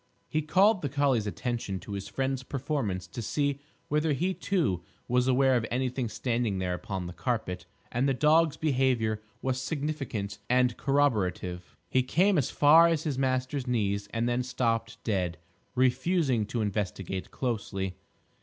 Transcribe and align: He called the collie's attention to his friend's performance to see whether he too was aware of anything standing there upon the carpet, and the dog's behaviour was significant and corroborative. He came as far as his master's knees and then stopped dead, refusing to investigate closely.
He 0.27 0.41
called 0.41 0.81
the 0.81 0.89
collie's 0.89 1.27
attention 1.27 1.79
to 1.81 1.91
his 1.91 2.07
friend's 2.07 2.41
performance 2.41 3.05
to 3.05 3.21
see 3.21 3.59
whether 3.87 4.13
he 4.13 4.33
too 4.33 4.81
was 5.07 5.27
aware 5.27 5.55
of 5.55 5.63
anything 5.69 6.09
standing 6.09 6.57
there 6.57 6.73
upon 6.73 7.05
the 7.05 7.13
carpet, 7.13 7.67
and 7.91 8.09
the 8.09 8.15
dog's 8.15 8.57
behaviour 8.57 9.21
was 9.43 9.61
significant 9.61 10.39
and 10.49 10.75
corroborative. 10.75 11.77
He 11.87 12.01
came 12.01 12.39
as 12.39 12.49
far 12.49 12.87
as 12.87 13.03
his 13.03 13.19
master's 13.19 13.67
knees 13.67 14.07
and 14.11 14.27
then 14.27 14.41
stopped 14.41 14.97
dead, 15.03 15.37
refusing 15.75 16.47
to 16.47 16.61
investigate 16.61 17.29
closely. 17.29 17.93